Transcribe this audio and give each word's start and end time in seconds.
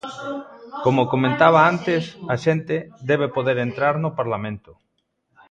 Como 0.85 1.09
comentaba 1.13 1.59
antes, 1.73 2.03
a 2.33 2.35
xente 2.45 2.75
debe 3.09 3.27
poder 3.35 3.57
entrar 3.67 3.95
no 4.03 4.09
Parlamento. 4.19 4.71